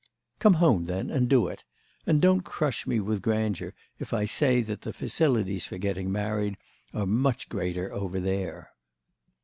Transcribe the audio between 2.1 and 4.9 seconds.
don't crush me with grandeur if I say that